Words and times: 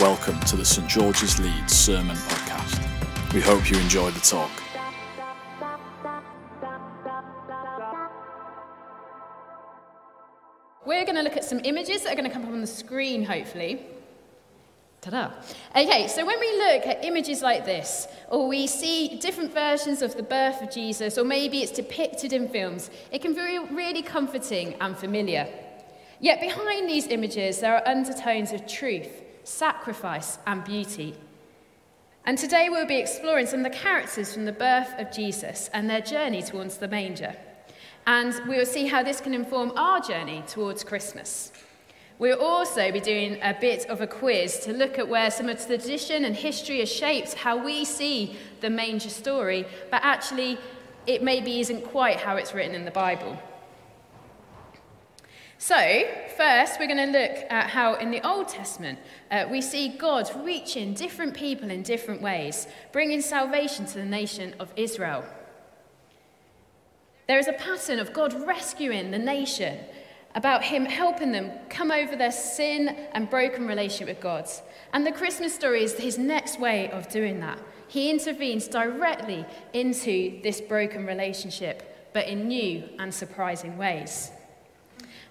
Welcome 0.00 0.38
to 0.42 0.54
the 0.54 0.64
St 0.64 0.86
George's 0.86 1.40
Leeds 1.40 1.72
Sermon 1.72 2.14
Podcast. 2.14 3.34
We 3.34 3.40
hope 3.40 3.68
you 3.68 3.76
enjoy 3.78 4.12
the 4.12 4.20
talk. 4.20 4.48
We're 10.86 11.04
going 11.04 11.16
to 11.16 11.22
look 11.22 11.36
at 11.36 11.42
some 11.42 11.60
images 11.64 12.04
that 12.04 12.12
are 12.12 12.14
going 12.14 12.28
to 12.28 12.30
come 12.30 12.44
up 12.44 12.52
on 12.52 12.60
the 12.60 12.66
screen, 12.68 13.24
hopefully. 13.24 13.86
Ta-da. 15.00 15.32
Okay, 15.74 16.06
so 16.06 16.24
when 16.24 16.38
we 16.38 16.52
look 16.58 16.86
at 16.86 17.04
images 17.04 17.42
like 17.42 17.64
this, 17.64 18.06
or 18.28 18.46
we 18.46 18.68
see 18.68 19.18
different 19.18 19.52
versions 19.52 20.00
of 20.00 20.16
the 20.16 20.22
birth 20.22 20.62
of 20.62 20.70
Jesus, 20.70 21.18
or 21.18 21.24
maybe 21.24 21.58
it's 21.58 21.72
depicted 21.72 22.32
in 22.32 22.48
films, 22.48 22.88
it 23.10 23.20
can 23.20 23.34
be 23.34 23.58
really 23.74 24.02
comforting 24.02 24.74
and 24.80 24.96
familiar. 24.96 25.48
Yet 26.20 26.40
behind 26.40 26.88
these 26.88 27.08
images, 27.08 27.58
there 27.58 27.74
are 27.74 27.82
undertones 27.84 28.52
of 28.52 28.64
truth, 28.68 29.24
sacrifice, 29.48 30.38
and 30.46 30.62
beauty. 30.62 31.14
And 32.26 32.36
today 32.36 32.68
we'll 32.68 32.86
be 32.86 32.98
exploring 32.98 33.46
some 33.46 33.64
of 33.64 33.72
the 33.72 33.78
characters 33.78 34.34
from 34.34 34.44
the 34.44 34.52
birth 34.52 34.92
of 34.98 35.10
Jesus 35.10 35.70
and 35.72 35.88
their 35.88 36.02
journey 36.02 36.42
towards 36.42 36.76
the 36.76 36.88
manger. 36.88 37.34
And 38.06 38.34
we 38.46 38.58
will 38.58 38.66
see 38.66 38.86
how 38.86 39.02
this 39.02 39.20
can 39.20 39.32
inform 39.32 39.72
our 39.76 40.00
journey 40.00 40.44
towards 40.46 40.84
Christmas. 40.84 41.52
We'll 42.18 42.40
also 42.40 42.90
be 42.92 43.00
doing 43.00 43.38
a 43.42 43.56
bit 43.58 43.86
of 43.86 44.00
a 44.00 44.06
quiz 44.06 44.58
to 44.60 44.72
look 44.72 44.98
at 44.98 45.08
where 45.08 45.30
some 45.30 45.48
of 45.48 45.66
the 45.66 45.78
tradition 45.78 46.24
and 46.24 46.34
history 46.34 46.80
has 46.80 46.92
shaped 46.92 47.34
how 47.34 47.62
we 47.64 47.84
see 47.84 48.36
the 48.60 48.68
manger 48.68 49.08
story, 49.08 49.64
but 49.90 50.02
actually 50.04 50.58
it 51.06 51.22
maybe 51.22 51.60
isn't 51.60 51.84
quite 51.84 52.16
how 52.16 52.36
it's 52.36 52.52
written 52.52 52.74
in 52.74 52.84
the 52.84 52.90
Bible. 52.90 53.40
So, 55.60 56.04
first, 56.36 56.78
we're 56.78 56.86
going 56.86 57.12
to 57.12 57.18
look 57.18 57.44
at 57.50 57.68
how 57.70 57.94
in 57.94 58.12
the 58.12 58.24
Old 58.24 58.46
Testament 58.46 59.00
uh, 59.28 59.46
we 59.50 59.60
see 59.60 59.88
God 59.88 60.30
reaching 60.44 60.94
different 60.94 61.34
people 61.34 61.68
in 61.68 61.82
different 61.82 62.22
ways, 62.22 62.68
bringing 62.92 63.20
salvation 63.20 63.84
to 63.86 63.94
the 63.94 64.04
nation 64.04 64.54
of 64.60 64.72
Israel. 64.76 65.24
There 67.26 67.40
is 67.40 67.48
a 67.48 67.54
pattern 67.54 67.98
of 67.98 68.12
God 68.12 68.34
rescuing 68.46 69.10
the 69.10 69.18
nation, 69.18 69.80
about 70.36 70.62
Him 70.62 70.84
helping 70.84 71.32
them 71.32 71.50
come 71.68 71.90
over 71.90 72.14
their 72.14 72.30
sin 72.30 72.90
and 73.12 73.28
broken 73.28 73.66
relationship 73.66 74.06
with 74.06 74.22
God. 74.22 74.48
And 74.92 75.04
the 75.04 75.10
Christmas 75.10 75.52
story 75.52 75.82
is 75.82 75.94
His 75.94 76.18
next 76.18 76.60
way 76.60 76.88
of 76.92 77.08
doing 77.08 77.40
that. 77.40 77.58
He 77.88 78.10
intervenes 78.10 78.68
directly 78.68 79.44
into 79.72 80.40
this 80.44 80.60
broken 80.60 81.04
relationship, 81.04 82.10
but 82.12 82.28
in 82.28 82.46
new 82.46 82.84
and 83.00 83.12
surprising 83.12 83.76
ways. 83.76 84.30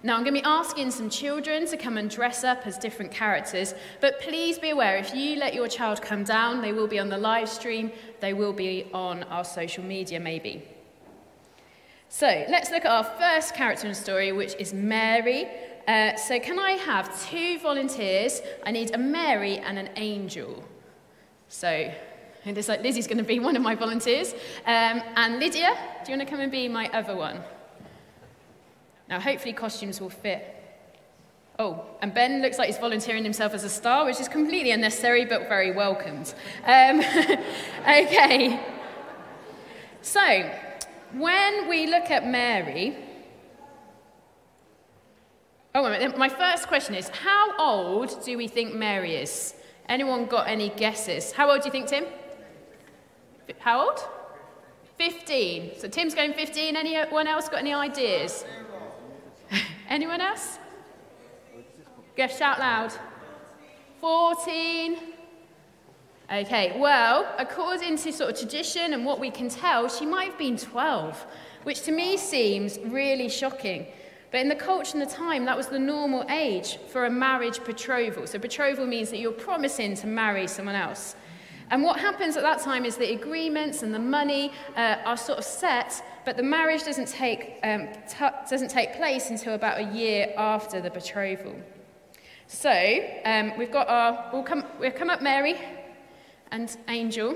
Now, 0.04 0.14
I'm 0.14 0.22
going 0.22 0.34
to 0.34 0.40
be 0.40 0.46
asking 0.46 0.92
some 0.92 1.10
children 1.10 1.66
to 1.66 1.76
come 1.76 1.98
and 1.98 2.08
dress 2.08 2.44
up 2.44 2.68
as 2.68 2.78
different 2.78 3.10
characters, 3.10 3.74
but 4.00 4.20
please 4.20 4.56
be 4.56 4.70
aware 4.70 4.96
if 4.96 5.12
you 5.12 5.36
let 5.36 5.54
your 5.54 5.66
child 5.66 6.00
come 6.00 6.22
down, 6.22 6.62
they 6.62 6.72
will 6.72 6.86
be 6.86 7.00
on 7.00 7.08
the 7.08 7.18
live 7.18 7.48
stream, 7.48 7.90
they 8.20 8.32
will 8.32 8.52
be 8.52 8.86
on 8.94 9.24
our 9.24 9.44
social 9.44 9.82
media, 9.82 10.20
maybe. 10.20 10.62
So, 12.08 12.26
let's 12.48 12.70
look 12.70 12.84
at 12.84 12.90
our 12.92 13.02
first 13.02 13.56
character 13.56 13.86
in 13.86 13.92
the 13.92 13.98
story, 13.98 14.30
which 14.30 14.54
is 14.60 14.72
Mary. 14.72 15.48
Uh, 15.88 16.14
so, 16.14 16.38
can 16.38 16.60
I 16.60 16.72
have 16.72 17.28
two 17.28 17.58
volunteers? 17.58 18.40
I 18.64 18.70
need 18.70 18.94
a 18.94 18.98
Mary 18.98 19.58
and 19.58 19.80
an 19.80 19.90
angel. 19.96 20.62
So, 21.48 21.68
it 21.68 22.54
looks 22.54 22.68
like 22.68 22.82
Lizzie's 22.82 23.08
going 23.08 23.18
to 23.18 23.24
be 23.24 23.40
one 23.40 23.56
of 23.56 23.62
my 23.62 23.74
volunteers. 23.74 24.32
Um, 24.64 25.02
and 25.16 25.40
Lydia, 25.40 25.76
do 26.04 26.12
you 26.12 26.16
want 26.16 26.28
to 26.28 26.32
come 26.32 26.40
and 26.40 26.52
be 26.52 26.68
my 26.68 26.88
other 26.92 27.16
one? 27.16 27.40
Now, 29.08 29.20
hopefully, 29.20 29.52
costumes 29.54 30.00
will 30.00 30.10
fit. 30.10 30.54
Oh, 31.58 31.84
and 32.02 32.14
Ben 32.14 32.40
looks 32.40 32.58
like 32.58 32.68
he's 32.68 32.78
volunteering 32.78 33.24
himself 33.24 33.52
as 33.52 33.64
a 33.64 33.68
star, 33.68 34.04
which 34.04 34.20
is 34.20 34.28
completely 34.28 34.70
unnecessary 34.70 35.24
but 35.24 35.48
very 35.48 35.72
welcomed. 35.72 36.32
Um, 36.64 37.00
okay. 37.80 38.60
So, 40.02 40.50
when 41.14 41.68
we 41.68 41.86
look 41.86 42.10
at 42.10 42.26
Mary, 42.26 42.96
oh. 45.74 46.12
My 46.16 46.28
first 46.28 46.68
question 46.68 46.94
is 46.94 47.08
how 47.08 47.56
old 47.58 48.24
do 48.24 48.36
we 48.36 48.46
think 48.46 48.74
Mary 48.74 49.16
is? 49.16 49.54
Anyone 49.88 50.26
got 50.26 50.48
any 50.48 50.68
guesses? 50.68 51.32
How 51.32 51.50
old 51.50 51.62
do 51.62 51.66
you 51.66 51.72
think, 51.72 51.88
Tim? 51.88 52.04
How 53.58 53.88
old? 53.88 54.00
15. 54.98 55.78
So 55.78 55.88
Tim's 55.88 56.14
going 56.14 56.34
15. 56.34 56.76
Anyone 56.76 57.26
else 57.26 57.48
got 57.48 57.60
any 57.60 57.72
ideas? 57.72 58.44
Anyone 59.88 60.20
else? 60.20 60.58
Guess 62.14 62.38
shout 62.38 62.58
loud. 62.58 62.92
14. 64.00 64.98
Okay, 66.30 66.78
well, 66.78 67.26
according 67.38 67.96
to 67.96 68.12
sort 68.12 68.30
of 68.30 68.38
tradition 68.38 68.92
and 68.92 69.06
what 69.06 69.18
we 69.18 69.30
can 69.30 69.48
tell, 69.48 69.88
she 69.88 70.04
might 70.04 70.28
have 70.28 70.38
been 70.38 70.58
12, 70.58 71.26
which 71.62 71.80
to 71.82 71.92
me 71.92 72.18
seems 72.18 72.78
really 72.80 73.30
shocking. 73.30 73.86
But 74.30 74.42
in 74.42 74.50
the 74.50 74.54
culture 74.54 74.98
and 74.98 75.00
the 75.00 75.10
time, 75.10 75.46
that 75.46 75.56
was 75.56 75.68
the 75.68 75.78
normal 75.78 76.26
age 76.28 76.76
for 76.92 77.06
a 77.06 77.10
marriage 77.10 77.64
betrothal. 77.64 78.26
So, 78.26 78.38
betrothal 78.38 78.86
means 78.86 79.08
that 79.08 79.20
you're 79.20 79.32
promising 79.32 79.94
to 79.96 80.06
marry 80.06 80.46
someone 80.46 80.74
else. 80.74 81.16
And 81.70 81.82
what 81.82 81.98
happens 81.98 82.36
at 82.36 82.42
that 82.42 82.60
time 82.60 82.84
is 82.84 82.96
the 82.96 83.12
agreements 83.12 83.82
and 83.82 83.94
the 83.94 83.98
money 83.98 84.52
uh, 84.76 84.96
are 85.06 85.16
sort 85.16 85.38
of 85.38 85.44
set, 85.44 86.02
but 86.28 86.36
the 86.36 86.42
marriage 86.42 86.84
doesn't 86.84 87.08
take, 87.08 87.58
um, 87.62 87.88
doesn't 88.50 88.68
take 88.68 88.94
place 88.96 89.30
until 89.30 89.54
about 89.54 89.78
a 89.78 89.84
year 89.96 90.34
after 90.36 90.78
the 90.78 90.90
betrothal. 90.90 91.54
So 92.46 92.70
um, 93.24 93.56
we've 93.56 93.72
got 93.72 93.88
our, 93.88 94.28
we'll 94.30 94.42
come, 94.42 94.62
we'll 94.78 94.90
come 94.90 95.08
up 95.08 95.22
Mary 95.22 95.58
and 96.50 96.76
Angel. 96.88 97.34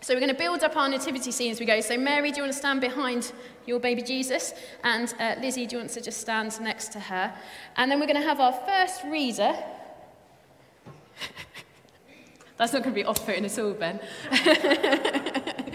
So 0.00 0.14
we're 0.14 0.20
going 0.20 0.32
to 0.32 0.38
build 0.38 0.64
up 0.64 0.78
our 0.78 0.88
nativity 0.88 1.30
scene 1.30 1.50
as 1.50 1.60
we 1.60 1.66
go. 1.66 1.78
So 1.82 1.98
Mary, 1.98 2.30
do 2.30 2.38
you 2.38 2.42
want 2.44 2.54
to 2.54 2.58
stand 2.58 2.80
behind 2.80 3.32
your 3.66 3.80
baby 3.80 4.00
Jesus? 4.00 4.54
And 4.82 5.14
uh, 5.20 5.34
Lizzie, 5.42 5.66
do 5.66 5.76
you 5.76 5.80
want 5.82 5.90
to 5.90 6.00
just 6.00 6.18
stand 6.18 6.58
next 6.58 6.92
to 6.92 7.00
her? 7.00 7.34
And 7.76 7.90
then 7.90 8.00
we're 8.00 8.06
going 8.06 8.22
to 8.22 8.26
have 8.26 8.40
our 8.40 8.54
first 8.66 9.04
reader. 9.04 9.54
That's 12.56 12.72
not 12.72 12.82
going 12.82 12.94
to 12.94 12.98
be 12.98 13.04
off 13.04 13.26
putting 13.26 13.44
at 13.44 13.58
all, 13.58 13.74
Ben. 13.74 14.00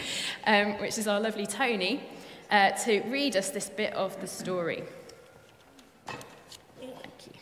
um, 0.47 0.79
which 0.79 0.97
is 0.97 1.08
our 1.08 1.19
lovely 1.19 1.46
Tony, 1.46 2.02
uh, 2.51 2.72
to 2.72 3.01
read 3.03 3.38
us 3.38 3.50
this 3.50 3.69
bit 3.69 3.94
of 3.94 4.19
the 4.19 4.28
story. 4.28 4.84
Thank 6.06 6.94
you. 7.25 7.34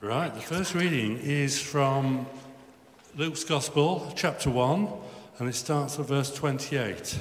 Right, 0.00 0.34
the 0.34 0.40
first 0.40 0.74
reading 0.74 1.18
is 1.18 1.60
from 1.60 2.26
Luke's 3.16 3.44
Gospel, 3.44 4.12
chapter 4.16 4.50
1, 4.50 4.88
and 5.38 5.48
it 5.48 5.54
starts 5.54 5.98
at 5.98 6.06
verse 6.06 6.34
28. 6.34 7.18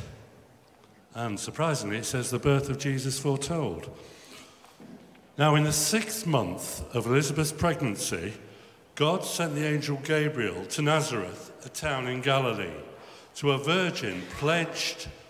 And 1.14 1.40
surprisingly, 1.40 1.98
it 1.98 2.06
says 2.06 2.32
the 2.32 2.40
birth 2.40 2.70
of 2.70 2.80
Jesus 2.80 3.20
foretold. 3.20 3.90
Now, 5.38 5.56
in 5.56 5.64
the 5.64 5.72
sixth 5.72 6.26
month 6.26 6.84
of 6.96 7.06
Elizabeth's 7.06 7.52
pregnancy, 7.52 8.34
God 8.96 9.24
sent 9.24 9.54
the 9.54 9.66
angel 9.66 10.00
Gabriel 10.04 10.66
to 10.66 10.82
Nazareth, 10.82 11.52
a 11.64 11.70
town 11.70 12.08
in 12.08 12.22
Galilee, 12.22 12.74
to 13.36 13.52
a 13.52 13.58
virgin 13.60 14.24
pledged 14.40 15.08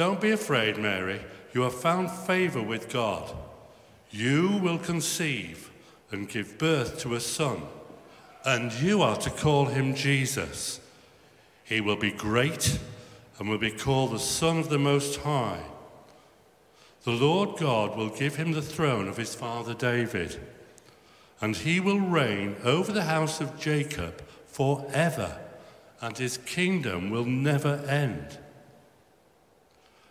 Don't 0.00 0.18
be 0.18 0.30
afraid, 0.30 0.78
Mary. 0.78 1.20
You 1.52 1.60
have 1.60 1.74
found 1.74 2.10
favor 2.10 2.62
with 2.62 2.88
God. 2.88 3.36
You 4.10 4.58
will 4.62 4.78
conceive 4.78 5.70
and 6.10 6.26
give 6.26 6.56
birth 6.56 6.98
to 7.00 7.14
a 7.14 7.20
son, 7.20 7.60
and 8.46 8.72
you 8.72 9.02
are 9.02 9.18
to 9.18 9.28
call 9.28 9.66
him 9.66 9.94
Jesus. 9.94 10.80
He 11.64 11.82
will 11.82 11.96
be 11.96 12.12
great 12.12 12.80
and 13.38 13.50
will 13.50 13.58
be 13.58 13.70
called 13.70 14.12
the 14.12 14.18
Son 14.18 14.58
of 14.58 14.70
the 14.70 14.78
Most 14.78 15.20
High. 15.20 15.64
The 17.04 17.10
Lord 17.10 17.58
God 17.58 17.94
will 17.94 18.08
give 18.08 18.36
him 18.36 18.52
the 18.52 18.62
throne 18.62 19.06
of 19.06 19.18
his 19.18 19.34
father 19.34 19.74
David 19.74 20.40
and 21.42 21.54
he 21.54 21.78
will 21.78 22.00
reign 22.00 22.56
over 22.64 22.90
the 22.90 23.04
house 23.04 23.42
of 23.42 23.60
Jacob 23.60 24.22
forever, 24.46 25.38
and 26.00 26.16
his 26.16 26.38
kingdom 26.38 27.10
will 27.10 27.26
never 27.26 27.84
end. 27.86 28.38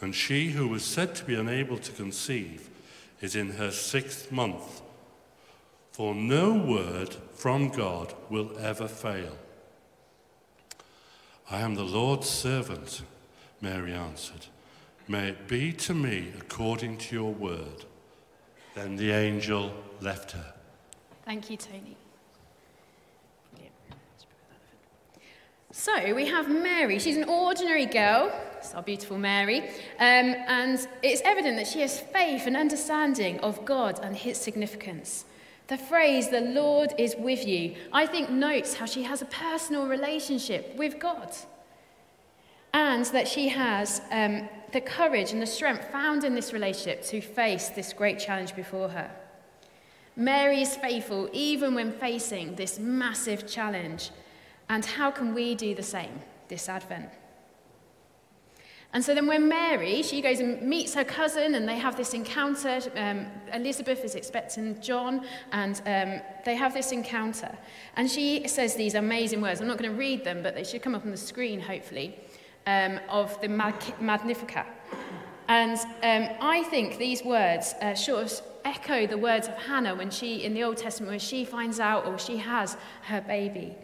and 0.00 0.14
she 0.14 0.50
who 0.50 0.68
was 0.68 0.84
said 0.84 1.14
to 1.14 1.24
be 1.24 1.34
unable 1.34 1.78
to 1.78 1.92
conceive 1.92 2.68
is 3.20 3.36
in 3.36 3.52
her 3.52 3.70
sixth 3.70 4.30
month. 4.30 4.82
For 5.92 6.14
no 6.14 6.52
word 6.52 7.16
from 7.34 7.68
God 7.68 8.14
will 8.28 8.58
ever 8.58 8.88
fail. 8.88 9.38
I 11.50 11.60
am 11.60 11.74
the 11.74 11.84
Lord's 11.84 12.28
servant, 12.28 13.02
Mary 13.60 13.92
answered. 13.92 14.46
May 15.06 15.28
it 15.28 15.46
be 15.46 15.72
to 15.72 15.94
me 15.94 16.32
according 16.38 16.96
to 16.98 17.14
your 17.14 17.32
word. 17.32 17.84
Then 18.74 18.96
the 18.96 19.12
angel 19.12 19.72
left 20.00 20.32
her. 20.32 20.54
Thank 21.24 21.50
you, 21.50 21.56
Tony. 21.56 21.96
So 25.76 26.14
we 26.14 26.28
have 26.28 26.48
Mary. 26.48 27.00
She's 27.00 27.16
an 27.16 27.24
ordinary 27.24 27.86
girl. 27.86 28.32
It's 28.58 28.72
our 28.74 28.82
beautiful 28.82 29.18
Mary. 29.18 29.58
Um, 29.58 30.36
and 30.46 30.78
it's 31.02 31.20
evident 31.24 31.56
that 31.56 31.66
she 31.66 31.80
has 31.80 31.98
faith 31.98 32.46
and 32.46 32.56
understanding 32.56 33.40
of 33.40 33.64
God 33.64 33.98
and 34.00 34.14
his 34.14 34.38
significance. 34.38 35.24
The 35.66 35.76
phrase, 35.76 36.28
the 36.28 36.42
Lord 36.42 36.94
is 36.96 37.16
with 37.18 37.44
you, 37.44 37.74
I 37.92 38.06
think 38.06 38.30
notes 38.30 38.74
how 38.74 38.86
she 38.86 39.02
has 39.02 39.20
a 39.20 39.24
personal 39.24 39.88
relationship 39.88 40.76
with 40.76 41.00
God. 41.00 41.34
And 42.72 43.04
that 43.06 43.26
she 43.26 43.48
has 43.48 44.00
um, 44.12 44.48
the 44.72 44.80
courage 44.80 45.32
and 45.32 45.42
the 45.42 45.46
strength 45.46 45.90
found 45.90 46.22
in 46.22 46.36
this 46.36 46.52
relationship 46.52 47.02
to 47.06 47.20
face 47.20 47.70
this 47.70 47.92
great 47.92 48.20
challenge 48.20 48.54
before 48.54 48.90
her. 48.90 49.10
Mary 50.14 50.62
is 50.62 50.76
faithful 50.76 51.28
even 51.32 51.74
when 51.74 51.90
facing 51.90 52.54
this 52.54 52.78
massive 52.78 53.48
challenge 53.48 54.12
and 54.68 54.84
how 54.84 55.10
can 55.10 55.34
we 55.34 55.54
do 55.54 55.74
the 55.74 55.82
same 55.82 56.20
this 56.48 56.68
Advent? 56.68 57.10
And 58.94 59.04
so 59.04 59.12
then, 59.12 59.26
when 59.26 59.48
Mary, 59.48 60.04
she 60.04 60.22
goes 60.22 60.38
and 60.38 60.62
meets 60.62 60.94
her 60.94 61.02
cousin, 61.02 61.56
and 61.56 61.68
they 61.68 61.78
have 61.78 61.96
this 61.96 62.14
encounter. 62.14 62.78
Um, 62.94 63.26
Elizabeth 63.52 64.04
is 64.04 64.14
expecting 64.14 64.80
John, 64.80 65.26
and 65.50 65.82
um, 65.84 66.22
they 66.44 66.54
have 66.54 66.72
this 66.72 66.92
encounter. 66.92 67.58
And 67.96 68.08
she 68.08 68.46
says 68.46 68.76
these 68.76 68.94
amazing 68.94 69.40
words. 69.40 69.60
I'm 69.60 69.66
not 69.66 69.78
going 69.78 69.90
to 69.90 69.98
read 69.98 70.22
them, 70.22 70.44
but 70.44 70.54
they 70.54 70.62
should 70.62 70.80
come 70.80 70.94
up 70.94 71.04
on 71.04 71.10
the 71.10 71.16
screen, 71.16 71.58
hopefully, 71.58 72.16
um, 72.68 73.00
of 73.08 73.38
the 73.40 73.48
Magnificat. 73.48 74.66
And 75.48 75.76
um, 76.04 76.36
I 76.40 76.62
think 76.70 76.96
these 76.96 77.24
words 77.24 77.74
uh, 77.82 77.96
sort 77.96 78.22
of 78.22 78.42
echo 78.64 79.08
the 79.08 79.18
words 79.18 79.48
of 79.48 79.54
Hannah 79.54 79.96
when 79.96 80.10
she, 80.10 80.44
in 80.44 80.54
the 80.54 80.62
Old 80.62 80.76
Testament, 80.76 81.10
when 81.10 81.18
she 81.18 81.44
finds 81.44 81.80
out 81.80 82.06
or 82.06 82.16
she 82.16 82.36
has 82.36 82.76
her 83.02 83.20
baby 83.20 83.74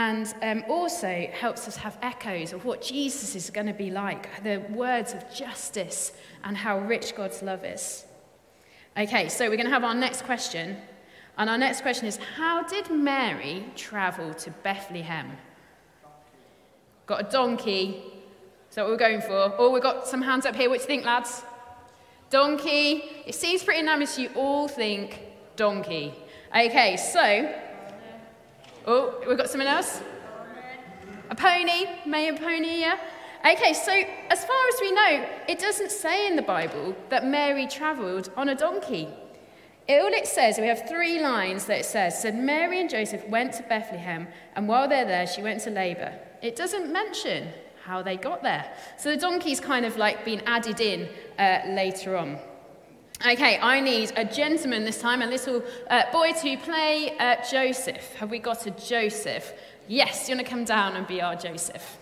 and 0.00 0.34
um, 0.40 0.64
also 0.66 1.28
helps 1.30 1.68
us 1.68 1.76
have 1.76 1.98
echoes 2.00 2.54
of 2.54 2.64
what 2.64 2.80
Jesus 2.80 3.34
is 3.34 3.50
going 3.50 3.66
to 3.66 3.74
be 3.74 3.90
like, 3.90 4.42
the 4.42 4.56
words 4.70 5.12
of 5.12 5.22
justice 5.34 6.12
and 6.42 6.56
how 6.56 6.78
rich 6.78 7.14
God's 7.14 7.42
love 7.42 7.66
is. 7.66 8.06
Okay, 8.96 9.28
so 9.28 9.50
we're 9.50 9.56
going 9.56 9.68
to 9.68 9.72
have 9.78 9.84
our 9.84 9.94
next 9.94 10.22
question. 10.22 10.78
And 11.36 11.50
our 11.50 11.58
next 11.58 11.82
question 11.82 12.06
is 12.06 12.16
How 12.16 12.62
did 12.62 12.90
Mary 12.90 13.66
travel 13.76 14.32
to 14.34 14.50
Bethlehem? 14.62 15.36
Got 17.04 17.28
a 17.28 17.30
donkey. 17.30 18.02
Is 18.70 18.76
that 18.76 18.82
what 18.82 18.92
we're 18.92 18.96
going 18.96 19.20
for? 19.20 19.54
Oh, 19.58 19.70
we've 19.70 19.82
got 19.82 20.08
some 20.08 20.22
hands 20.22 20.46
up 20.46 20.56
here. 20.56 20.70
What 20.70 20.76
do 20.76 20.82
you 20.82 20.86
think, 20.86 21.04
lads? 21.04 21.42
Donkey. 22.30 23.02
It 23.26 23.34
seems 23.34 23.62
pretty 23.62 23.82
nice. 23.82 24.18
You 24.18 24.30
all 24.34 24.66
think 24.66 25.20
donkey. 25.56 26.14
Okay, 26.56 26.96
so 26.96 27.52
Oh, 28.86 29.22
we've 29.26 29.36
got 29.36 29.50
someone 29.50 29.68
else? 29.68 30.00
A 31.28 31.34
pony? 31.34 31.86
May 32.06 32.28
a 32.28 32.34
pony, 32.34 32.80
yeah? 32.80 32.98
Okay, 33.40 33.72
so 33.72 33.92
as 34.30 34.44
far 34.44 34.68
as 34.68 34.80
we 34.80 34.92
know, 34.92 35.26
it 35.48 35.58
doesn't 35.58 35.90
say 35.90 36.26
in 36.26 36.36
the 36.36 36.42
Bible 36.42 36.94
that 37.08 37.24
Mary 37.24 37.66
travelled 37.66 38.30
on 38.36 38.48
a 38.48 38.54
donkey. 38.54 39.08
All 39.88 40.12
it 40.12 40.26
says, 40.26 40.58
we 40.58 40.66
have 40.66 40.88
three 40.88 41.20
lines 41.20 41.64
that 41.66 41.80
it 41.80 41.84
says, 41.84 42.20
said 42.20 42.36
Mary 42.36 42.80
and 42.80 42.88
Joseph 42.88 43.26
went 43.28 43.54
to 43.54 43.62
Bethlehem, 43.64 44.28
and 44.54 44.68
while 44.68 44.88
they're 44.88 45.04
there, 45.04 45.26
she 45.26 45.42
went 45.42 45.60
to 45.62 45.70
labour. 45.70 46.12
It 46.42 46.54
doesn't 46.54 46.92
mention 46.92 47.48
how 47.82 48.02
they 48.02 48.16
got 48.16 48.42
there. 48.42 48.70
So 48.98 49.10
the 49.10 49.16
donkey's 49.16 49.58
kind 49.58 49.84
of 49.84 49.96
like 49.96 50.24
been 50.24 50.42
added 50.46 50.80
in 50.80 51.08
uh, 51.38 51.62
later 51.66 52.16
on. 52.16 52.38
Okay, 53.22 53.58
I 53.60 53.80
need 53.80 54.12
a 54.16 54.24
gentleman 54.24 54.86
this 54.86 54.98
time, 54.98 55.20
a 55.20 55.26
little 55.26 55.62
uh, 55.90 56.10
boy 56.10 56.32
to 56.32 56.56
play 56.56 57.14
uh, 57.18 57.36
Joseph. 57.50 58.14
Have 58.14 58.30
we 58.30 58.38
got 58.38 58.66
a 58.66 58.70
Joseph? 58.70 59.52
Yes, 59.88 60.26
you 60.26 60.34
want 60.34 60.46
to 60.46 60.50
come 60.50 60.64
down 60.64 60.96
and 60.96 61.06
be 61.06 61.20
our 61.20 61.36
Joseph? 61.36 61.98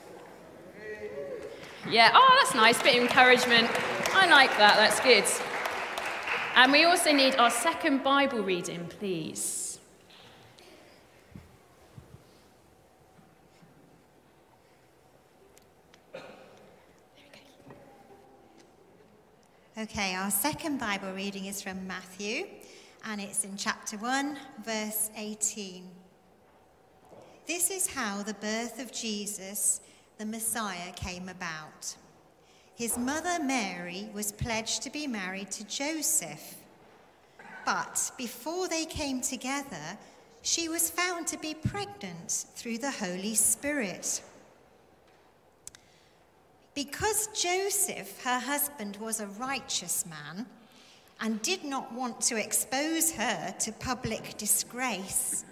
Yeah, 1.90 2.12
oh, 2.14 2.36
that's 2.40 2.54
nice. 2.54 2.80
Bit 2.80 2.94
of 2.94 3.02
encouragement. 3.02 3.68
I 4.14 4.28
like 4.30 4.56
that. 4.58 4.76
That's 4.76 5.00
good. 5.00 5.24
And 6.54 6.70
we 6.70 6.84
also 6.84 7.10
need 7.10 7.34
our 7.34 7.50
second 7.50 8.04
Bible 8.04 8.44
reading, 8.44 8.86
please. 8.86 9.67
Okay, 19.80 20.16
our 20.16 20.32
second 20.32 20.80
Bible 20.80 21.12
reading 21.12 21.44
is 21.44 21.62
from 21.62 21.86
Matthew, 21.86 22.48
and 23.04 23.20
it's 23.20 23.44
in 23.44 23.56
chapter 23.56 23.96
1, 23.96 24.36
verse 24.64 25.08
18. 25.16 25.88
This 27.46 27.70
is 27.70 27.86
how 27.86 28.24
the 28.24 28.34
birth 28.34 28.82
of 28.82 28.90
Jesus, 28.90 29.80
the 30.18 30.26
Messiah, 30.26 30.90
came 30.96 31.28
about. 31.28 31.94
His 32.74 32.98
mother 32.98 33.38
Mary 33.40 34.08
was 34.12 34.32
pledged 34.32 34.82
to 34.82 34.90
be 34.90 35.06
married 35.06 35.52
to 35.52 35.64
Joseph. 35.68 36.56
But 37.64 38.10
before 38.18 38.66
they 38.66 38.84
came 38.84 39.20
together, 39.20 39.96
she 40.42 40.68
was 40.68 40.90
found 40.90 41.28
to 41.28 41.38
be 41.38 41.54
pregnant 41.54 42.46
through 42.56 42.78
the 42.78 42.90
Holy 42.90 43.36
Spirit. 43.36 44.22
Because 46.78 47.26
Joseph, 47.34 48.22
her 48.22 48.38
husband, 48.38 48.98
was 48.98 49.18
a 49.18 49.26
righteous 49.26 50.06
man 50.06 50.46
and 51.20 51.42
did 51.42 51.64
not 51.64 51.92
want 51.92 52.20
to 52.20 52.36
expose 52.36 53.10
her 53.10 53.52
to 53.58 53.72
public 53.72 54.36
disgrace, 54.38 55.44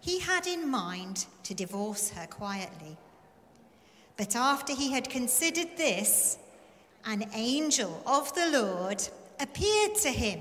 he 0.00 0.20
had 0.20 0.46
in 0.46 0.66
mind 0.70 1.26
to 1.42 1.52
divorce 1.52 2.08
her 2.12 2.26
quietly. 2.26 2.96
But 4.16 4.34
after 4.34 4.74
he 4.74 4.90
had 4.90 5.10
considered 5.10 5.76
this, 5.76 6.38
an 7.04 7.28
angel 7.34 8.02
of 8.06 8.34
the 8.34 8.58
Lord 8.58 9.06
appeared 9.40 9.96
to 9.96 10.08
him 10.08 10.40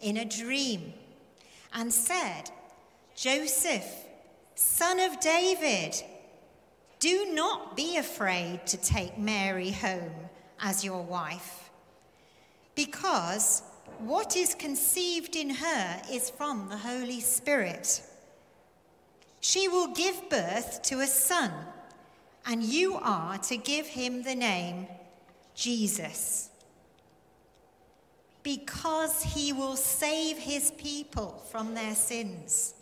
in 0.00 0.18
a 0.18 0.24
dream 0.24 0.92
and 1.72 1.92
said, 1.92 2.48
Joseph, 3.16 3.92
son 4.54 5.00
of 5.00 5.18
David, 5.18 6.00
do 7.04 7.34
not 7.34 7.76
be 7.76 7.98
afraid 7.98 8.66
to 8.66 8.78
take 8.78 9.18
Mary 9.18 9.70
home 9.70 10.14
as 10.58 10.82
your 10.82 11.02
wife, 11.02 11.68
because 12.74 13.62
what 13.98 14.36
is 14.36 14.54
conceived 14.54 15.36
in 15.36 15.50
her 15.50 16.00
is 16.10 16.30
from 16.30 16.70
the 16.70 16.78
Holy 16.78 17.20
Spirit. 17.20 18.02
She 19.40 19.68
will 19.68 19.88
give 19.88 20.30
birth 20.30 20.80
to 20.84 21.00
a 21.00 21.06
son, 21.06 21.52
and 22.46 22.62
you 22.62 22.94
are 22.94 23.36
to 23.36 23.58
give 23.58 23.86
him 23.86 24.22
the 24.22 24.34
name 24.34 24.86
Jesus, 25.54 26.48
because 28.42 29.22
he 29.22 29.52
will 29.52 29.76
save 29.76 30.38
his 30.38 30.70
people 30.78 31.42
from 31.50 31.74
their 31.74 31.94
sins. 31.94 32.73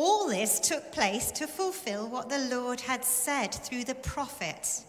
All 0.00 0.28
this 0.28 0.60
took 0.60 0.92
place 0.92 1.32
to 1.32 1.48
fulfill 1.48 2.08
what 2.08 2.28
the 2.28 2.38
Lord 2.54 2.80
had 2.82 3.04
said 3.04 3.52
through 3.52 3.82
the 3.82 3.96
prophet 3.96 4.84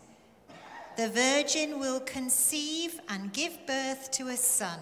The 0.97 1.09
virgin 1.09 1.79
will 1.79 1.99
conceive 2.01 2.99
and 3.09 3.33
give 3.33 3.65
birth 3.65 4.11
to 4.11 4.27
a 4.27 4.37
son, 4.37 4.79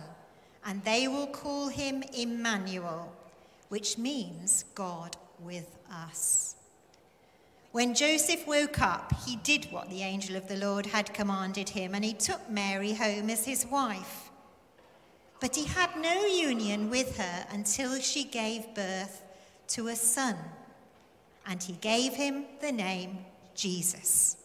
and 0.66 0.84
they 0.84 1.08
will 1.08 1.28
call 1.28 1.70
him 1.70 2.04
Emmanuel, 2.14 3.10
which 3.70 3.98
means 3.98 4.66
God 4.76 5.16
with 5.40 5.78
us. 5.90 6.58
When 7.72 7.96
Joseph 7.96 8.46
woke 8.46 8.82
up, 8.82 9.14
he 9.26 9.38
did 9.38 9.72
what 9.72 9.90
the 9.90 10.02
angel 10.02 10.36
of 10.36 10.50
the 10.50 10.58
Lord 10.58 10.88
had 10.88 11.14
commanded 11.14 11.70
him, 11.70 11.96
and 11.96 12.04
he 12.04 12.12
took 12.12 12.50
Mary 12.50 12.92
home 12.92 13.30
as 13.30 13.46
his 13.46 13.66
wife. 13.66 14.30
But 15.40 15.56
he 15.56 15.64
had 15.64 15.96
no 15.96 16.26
union 16.26 16.90
with 16.90 17.16
her 17.16 17.48
until 17.50 18.02
she 18.02 18.26
gave 18.26 18.76
birth 18.76 19.22
to 19.70 19.88
a 19.88 19.96
son, 19.96 20.36
and 21.46 21.62
he 21.62 21.74
gave 21.74 22.14
him 22.14 22.46
the 22.62 22.72
name 22.72 23.20
Jesus. 23.56 24.38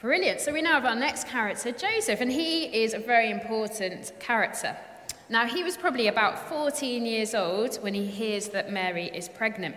Brilliant. 0.00 0.40
So 0.40 0.52
we 0.52 0.62
now 0.62 0.72
have 0.72 0.86
our 0.86 0.96
next 0.96 1.28
character, 1.28 1.72
Joseph, 1.72 2.22
and 2.22 2.32
he 2.32 2.64
is 2.82 2.94
a 2.94 2.98
very 2.98 3.30
important 3.30 4.12
character. 4.18 4.74
Now, 5.28 5.46
he 5.46 5.62
was 5.62 5.76
probably 5.76 6.08
about 6.08 6.48
14 6.48 7.04
years 7.04 7.34
old 7.34 7.76
when 7.76 7.92
he 7.94 8.06
hears 8.06 8.48
that 8.48 8.72
Mary 8.72 9.10
is 9.14 9.28
pregnant. 9.28 9.76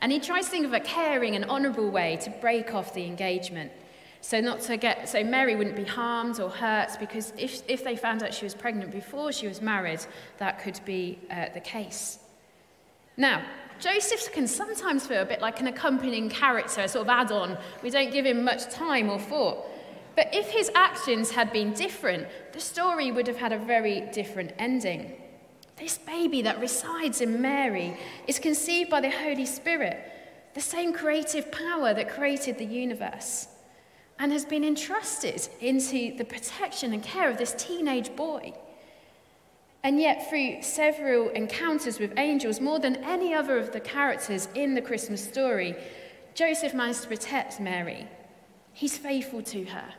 And 0.00 0.12
he 0.12 0.20
tries 0.20 0.44
to 0.44 0.50
think 0.50 0.66
of 0.66 0.74
a 0.74 0.80
caring 0.80 1.36
and 1.36 1.44
honourable 1.46 1.90
way 1.90 2.18
to 2.22 2.30
break 2.30 2.74
off 2.74 2.92
the 2.92 3.06
engagement. 3.06 3.72
So 4.22 4.40
not 4.40 4.60
to 4.62 4.76
get 4.76 5.08
so 5.08 5.22
Mary 5.24 5.56
wouldn't 5.56 5.74
be 5.76 5.84
harmed 5.84 6.40
or 6.40 6.48
hurt 6.48 6.96
because 7.00 7.32
if, 7.36 7.62
if 7.68 7.82
they 7.82 7.96
found 7.96 8.22
out 8.22 8.32
she 8.32 8.44
was 8.44 8.54
pregnant 8.54 8.92
before 8.92 9.32
she 9.32 9.48
was 9.48 9.60
married, 9.60 10.00
that 10.38 10.62
could 10.62 10.80
be 10.84 11.18
uh, 11.28 11.46
the 11.52 11.60
case. 11.60 12.20
Now, 13.16 13.42
Joseph 13.80 14.32
can 14.32 14.46
sometimes 14.46 15.08
feel 15.08 15.22
a 15.22 15.24
bit 15.24 15.40
like 15.40 15.60
an 15.60 15.66
accompanying 15.66 16.30
character, 16.30 16.82
a 16.82 16.88
sort 16.88 17.02
of 17.02 17.10
add 17.10 17.32
on. 17.32 17.58
We 17.82 17.90
don't 17.90 18.12
give 18.12 18.24
him 18.24 18.44
much 18.44 18.70
time 18.70 19.10
or 19.10 19.18
thought. 19.18 19.66
But 20.14 20.28
if 20.32 20.50
his 20.50 20.70
actions 20.76 21.32
had 21.32 21.52
been 21.52 21.72
different, 21.72 22.28
the 22.52 22.60
story 22.60 23.10
would 23.10 23.26
have 23.26 23.38
had 23.38 23.52
a 23.52 23.58
very 23.58 24.02
different 24.12 24.52
ending. 24.56 25.20
This 25.76 25.98
baby 25.98 26.42
that 26.42 26.60
resides 26.60 27.20
in 27.20 27.42
Mary 27.42 27.96
is 28.28 28.38
conceived 28.38 28.88
by 28.88 29.00
the 29.00 29.10
Holy 29.10 29.46
Spirit, 29.46 29.98
the 30.54 30.60
same 30.60 30.92
creative 30.92 31.50
power 31.50 31.92
that 31.92 32.08
created 32.08 32.58
the 32.58 32.64
universe, 32.64 33.48
and 34.22 34.30
has 34.30 34.44
been 34.44 34.62
entrusted 34.62 35.48
into 35.60 36.16
the 36.16 36.24
protection 36.24 36.92
and 36.92 37.02
care 37.02 37.28
of 37.28 37.38
this 37.38 37.54
teenage 37.58 38.14
boy. 38.14 38.54
And 39.82 40.00
yet, 40.00 40.30
through 40.30 40.62
several 40.62 41.30
encounters 41.30 41.98
with 41.98 42.16
angels, 42.16 42.60
more 42.60 42.78
than 42.78 42.94
any 42.98 43.34
other 43.34 43.58
of 43.58 43.72
the 43.72 43.80
characters 43.80 44.46
in 44.54 44.74
the 44.74 44.80
Christmas 44.80 45.26
story, 45.26 45.74
Joseph 46.36 46.72
managed 46.72 47.02
to 47.02 47.08
protect 47.08 47.58
Mary. 47.58 48.06
He's 48.72 48.96
faithful 48.96 49.42
to 49.42 49.64
her. 49.64 49.92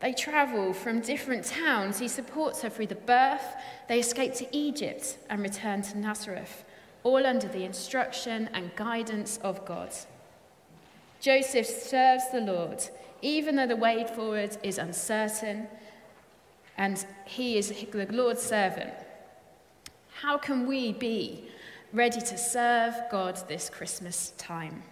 They 0.00 0.12
travel 0.12 0.72
from 0.72 1.00
different 1.00 1.44
towns. 1.44 1.98
He 1.98 2.06
supports 2.06 2.62
her 2.62 2.70
through 2.70 2.86
the 2.86 2.94
birth. 2.94 3.56
They 3.88 3.98
escape 3.98 4.34
to 4.34 4.56
Egypt 4.56 5.18
and 5.28 5.42
return 5.42 5.82
to 5.82 5.98
Nazareth, 5.98 6.62
all 7.02 7.26
under 7.26 7.48
the 7.48 7.64
instruction 7.64 8.50
and 8.54 8.76
guidance 8.76 9.40
of 9.42 9.66
God. 9.66 9.90
Joseph 11.20 11.66
serves 11.66 12.30
the 12.30 12.40
Lord, 12.40 12.80
even 13.22 13.56
though 13.56 13.66
the 13.66 13.76
way 13.76 14.06
forward 14.14 14.56
is 14.62 14.78
uncertain, 14.78 15.66
and 16.76 17.04
he 17.24 17.58
is 17.58 17.68
the 17.68 18.06
Lord's 18.10 18.42
servant. 18.42 18.94
How 20.20 20.38
can 20.38 20.66
we 20.66 20.92
be 20.92 21.48
ready 21.92 22.20
to 22.20 22.38
serve 22.38 22.94
God 23.10 23.40
this 23.48 23.70
Christmas 23.70 24.32
time? 24.36 24.82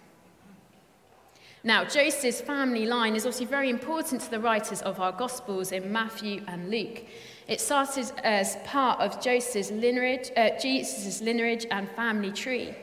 Now, 1.63 1.83
Joseph's 1.83 2.39
family 2.39 2.85
line 2.85 3.15
is 3.15 3.25
obviously 3.25 3.45
very 3.45 3.69
important 3.69 4.21
to 4.21 4.31
the 4.31 4.39
writers 4.39 4.81
of 4.83 4.99
our 4.99 5.11
Gospels 5.11 5.71
in 5.71 5.91
Matthew 5.91 6.43
and 6.47 6.69
Luke. 6.69 7.03
It 7.47 7.59
started 7.59 8.11
as 8.23 8.57
part 8.63 8.99
of 8.99 9.21
Joseph's 9.21 9.71
lineage, 9.71 10.31
uh, 10.37 10.51
Jesus' 10.61 11.21
lineage 11.21 11.65
and 11.71 11.89
family 11.91 12.31
tree. 12.31 12.75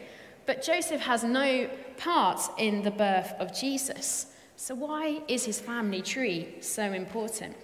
But 0.47 0.63
Joseph 0.63 1.01
has 1.03 1.25
no 1.25 1.69
part 1.97 2.41
in 2.59 2.83
the 2.83 2.91
birth 2.91 3.33
of 3.39 3.59
Jesus. 3.59 4.27
So, 4.57 4.75
why 4.75 5.23
is 5.29 5.45
his 5.45 5.61
family 5.61 6.03
tree 6.03 6.57
so 6.61 6.93
important? 6.93 7.57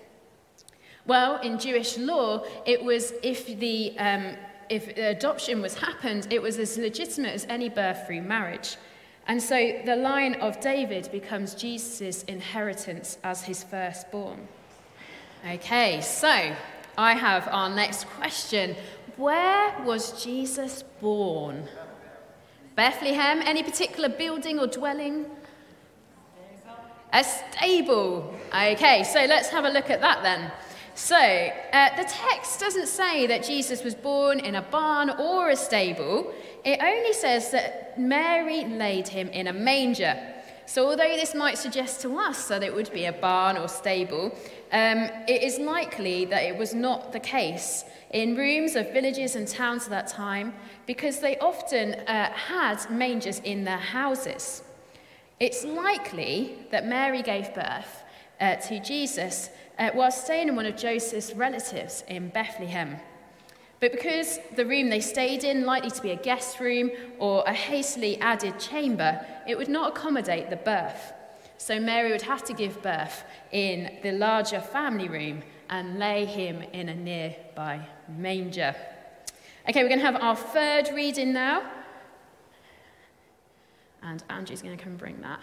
Well, 1.07 1.41
in 1.41 1.59
Jewish 1.59 1.97
law, 1.97 2.45
it 2.67 2.83
was 2.83 3.13
if 3.23 3.47
the 3.59 3.99
um, 3.99 4.37
if 4.69 4.97
adoption 4.97 5.61
was 5.61 5.75
happened, 5.75 6.29
it 6.31 6.41
was 6.41 6.59
as 6.59 6.79
legitimate 6.79 7.35
as 7.35 7.45
any 7.49 7.69
birth 7.69 8.07
through 8.07 8.23
marriage. 8.23 8.77
And 9.27 9.43
so 9.43 9.81
the 9.85 9.97
line 9.97 10.35
of 10.37 10.61
David 10.61 11.09
becomes 11.13 11.55
Jesus' 11.55 12.23
inheritance 12.25 13.19
as 13.23 13.43
his 13.43 13.63
firstborn. 13.63 14.49
Okay, 15.49 16.01
so 16.01 16.55
I 16.99 17.15
have 17.15 17.49
our 17.51 17.69
next 17.69 18.07
question. 18.09 18.77
Where 19.17 19.75
was 19.85 20.23
Jesus 20.25 20.83
born? 21.01 21.69
Bethlehem, 22.77 23.43
any 23.43 23.63
particular 23.63 24.09
building 24.09 24.59
or 24.59 24.67
dwelling? 24.67 25.27
A 27.12 27.25
stable. 27.25 28.35
Okay, 28.49 29.02
so 29.02 29.25
let's 29.25 29.49
have 29.49 29.64
a 29.64 29.71
look 29.71 29.90
at 29.90 30.00
that 30.00 30.23
then. 30.23 30.52
So, 30.95 31.17
uh, 31.17 31.97
the 31.97 32.05
text 32.05 32.61
doesn't 32.61 32.87
say 32.87 33.26
that 33.26 33.43
Jesus 33.43 33.83
was 33.83 33.95
born 33.95 34.38
in 34.38 34.57
a 34.57 34.62
barn 34.62 35.11
or 35.11 35.50
a 35.50 35.57
stable. 35.57 36.33
It 36.64 36.79
only 36.83 37.12
says 37.12 37.50
that 37.52 37.99
Mary 37.99 38.64
laid 38.64 39.09
him 39.09 39.29
in 39.29 39.47
a 39.47 39.52
manger. 39.52 40.17
So, 40.67 40.87
although 40.87 41.17
this 41.17 41.35
might 41.35 41.59
suggest 41.59 42.00
to 42.02 42.17
us 42.17 42.47
that 42.49 42.62
it 42.62 42.73
would 42.73 42.93
be 42.93 43.07
a 43.07 43.12
barn 43.12 43.57
or 43.57 43.67
stable, 43.67 44.26
um, 44.73 45.11
it 45.26 45.43
is 45.43 45.59
likely 45.59 46.26
that 46.26 46.45
it 46.45 46.57
was 46.57 46.75
not 46.75 47.12
the 47.12 47.19
case 47.19 47.85
in 48.11 48.37
rooms 48.37 48.76
of 48.76 48.93
villages 48.93 49.35
and 49.35 49.49
towns 49.49 49.85
at 49.85 49.90
that 49.90 50.07
time 50.07 50.55
because 50.87 51.19
they 51.19 51.37
often 51.38 51.95
uh, 51.95 52.31
had 52.33 52.88
mangers 52.90 53.40
in 53.40 53.64
their 53.64 53.79
houses. 53.79 54.62
It's 55.41 55.65
likely 55.65 56.59
that 56.71 56.87
Mary 56.87 57.23
gave 57.23 57.55
birth 57.55 58.03
uh, 58.39 58.57
to 58.57 58.79
Jesus 58.79 59.49
uh, 59.79 59.89
while 59.95 60.13
staying 60.13 60.49
in 60.49 60.57
one 60.57 60.67
of 60.67 60.77
Joseph's 60.77 61.33
relatives 61.33 62.05
in 62.09 62.29
Bethlehem. 62.29 62.99
But 63.81 63.93
because 63.93 64.39
the 64.55 64.67
room 64.67 64.91
they 64.91 65.01
stayed 65.01 65.43
in, 65.43 65.65
likely 65.65 65.91
to 65.93 66.03
be 66.03 66.11
a 66.11 66.17
guest 66.17 66.61
room 66.61 66.91
or 67.19 67.43
a 67.47 67.55
hastily 67.55 68.21
added 68.21 68.61
chamber, 68.61 69.25
it 69.49 69.57
would 69.57 69.71
not 69.71 69.97
accommodate 69.97 70.51
the 70.51 70.57
birth. 70.57 71.15
So 71.57 71.81
Mary 71.81 72.13
would 72.13 72.23
have 72.23 72.45
to 72.45 72.53
give 72.53 72.83
birth 72.83 73.25
in 73.51 73.97
the 74.03 74.13
larger 74.13 74.61
family 74.61 75.09
room 75.09 75.43
and 75.71 75.99
lay 75.99 76.27
him 76.27 76.61
in 76.75 76.91
a 76.91 76.95
nearby 76.95 77.81
manger. 78.09 78.77
Okay, 79.67 79.83
we're 79.83 79.89
going 79.89 80.01
to 80.01 80.07
have 80.07 80.23
our 80.23 80.37
third 80.37 80.91
reading 80.95 81.33
now. 81.33 81.63
And 84.02 84.23
Andrew's 84.30 84.62
going 84.62 84.76
to 84.76 84.83
come 84.83 84.92
and 84.92 84.99
bring 84.99 85.21
that. 85.21 85.40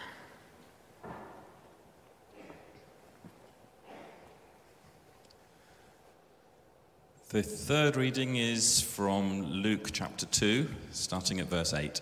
The 7.30 7.42
third 7.42 7.96
reading 7.96 8.36
is 8.36 8.80
from 8.80 9.42
Luke 9.42 9.90
chapter 9.92 10.24
2, 10.24 10.66
starting 10.92 11.40
at 11.40 11.46
verse 11.46 11.74
8. 11.74 12.00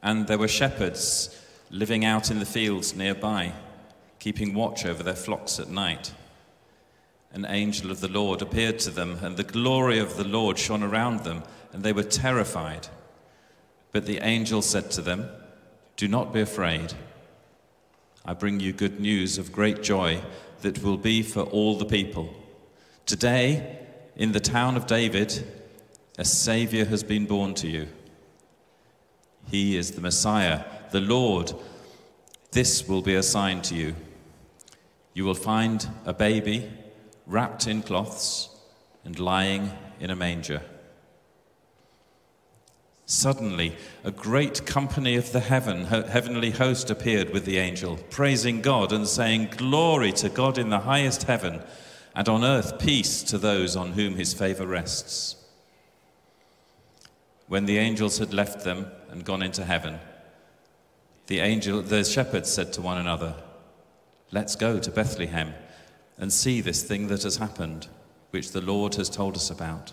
And 0.00 0.28
there 0.28 0.38
were 0.38 0.46
shepherds 0.46 1.42
living 1.68 2.04
out 2.04 2.30
in 2.30 2.38
the 2.38 2.46
fields 2.46 2.94
nearby, 2.94 3.52
keeping 4.20 4.54
watch 4.54 4.86
over 4.86 5.02
their 5.02 5.16
flocks 5.16 5.58
at 5.58 5.68
night. 5.68 6.12
An 7.32 7.44
angel 7.46 7.90
of 7.90 8.00
the 8.00 8.06
Lord 8.06 8.42
appeared 8.42 8.78
to 8.80 8.90
them, 8.90 9.18
and 9.20 9.36
the 9.36 9.42
glory 9.42 9.98
of 9.98 10.16
the 10.16 10.24
Lord 10.24 10.56
shone 10.56 10.84
around 10.84 11.24
them, 11.24 11.42
and 11.72 11.82
they 11.82 11.92
were 11.92 12.04
terrified. 12.04 12.86
But 13.96 14.04
the 14.04 14.18
angel 14.18 14.60
said 14.60 14.90
to 14.90 15.00
them, 15.00 15.26
Do 15.96 16.06
not 16.06 16.30
be 16.30 16.42
afraid. 16.42 16.92
I 18.26 18.34
bring 18.34 18.60
you 18.60 18.74
good 18.74 19.00
news 19.00 19.38
of 19.38 19.52
great 19.52 19.82
joy 19.82 20.20
that 20.60 20.82
will 20.82 20.98
be 20.98 21.22
for 21.22 21.44
all 21.44 21.78
the 21.78 21.86
people. 21.86 22.28
Today, 23.06 23.78
in 24.14 24.32
the 24.32 24.38
town 24.38 24.76
of 24.76 24.86
David, 24.86 25.50
a 26.18 26.26
Savior 26.26 26.84
has 26.84 27.02
been 27.02 27.24
born 27.24 27.54
to 27.54 27.68
you. 27.68 27.88
He 29.50 29.78
is 29.78 29.92
the 29.92 30.02
Messiah, 30.02 30.64
the 30.90 31.00
Lord. 31.00 31.54
This 32.50 32.86
will 32.86 33.00
be 33.00 33.14
a 33.14 33.22
sign 33.22 33.62
to 33.62 33.74
you. 33.74 33.96
You 35.14 35.24
will 35.24 35.32
find 35.32 35.88
a 36.04 36.12
baby 36.12 36.70
wrapped 37.26 37.66
in 37.66 37.80
cloths 37.80 38.50
and 39.06 39.18
lying 39.18 39.70
in 40.00 40.10
a 40.10 40.16
manger. 40.16 40.60
Suddenly, 43.08 43.76
a 44.02 44.10
great 44.10 44.66
company 44.66 45.14
of 45.14 45.30
the 45.30 45.38
heaven, 45.38 45.84
heavenly 45.84 46.50
host 46.50 46.90
appeared 46.90 47.30
with 47.30 47.44
the 47.44 47.58
angel, 47.58 47.98
praising 48.10 48.60
God 48.60 48.92
and 48.92 49.06
saying, 49.06 49.50
Glory 49.56 50.10
to 50.14 50.28
God 50.28 50.58
in 50.58 50.70
the 50.70 50.80
highest 50.80 51.22
heaven 51.22 51.62
and 52.16 52.28
on 52.28 52.42
earth 52.42 52.80
peace 52.80 53.22
to 53.22 53.38
those 53.38 53.76
on 53.76 53.92
whom 53.92 54.16
his 54.16 54.34
favor 54.34 54.66
rests. 54.66 55.36
When 57.46 57.66
the 57.66 57.78
angels 57.78 58.18
had 58.18 58.34
left 58.34 58.64
them 58.64 58.90
and 59.08 59.24
gone 59.24 59.42
into 59.42 59.64
heaven, 59.64 60.00
the 61.28 61.38
angel 61.38 61.82
the 61.82 62.02
shepherds 62.02 62.50
said 62.50 62.72
to 62.72 62.82
one 62.82 62.98
another, 62.98 63.36
Let's 64.32 64.56
go 64.56 64.80
to 64.80 64.90
Bethlehem 64.90 65.54
and 66.18 66.32
see 66.32 66.60
this 66.60 66.82
thing 66.82 67.06
that 67.06 67.22
has 67.22 67.36
happened, 67.36 67.86
which 68.30 68.50
the 68.50 68.60
Lord 68.60 68.96
has 68.96 69.08
told 69.08 69.36
us 69.36 69.48
about. 69.48 69.92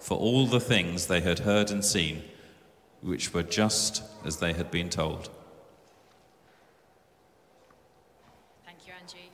for 0.00 0.16
all 0.18 0.46
the 0.46 0.58
things 0.58 1.06
they 1.06 1.20
had 1.20 1.40
heard 1.40 1.70
and 1.70 1.84
seen, 1.84 2.22
which 3.02 3.32
were 3.32 3.42
just 3.42 4.02
as 4.24 4.38
they 4.38 4.52
had 4.54 4.70
been 4.70 4.88
told. 4.88 5.28
Thank 8.64 8.86
you, 8.86 8.94
Angie. 8.98 9.30